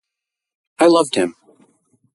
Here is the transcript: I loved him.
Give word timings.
I 0.79 0.87
loved 0.87 1.13
him. 1.13 1.35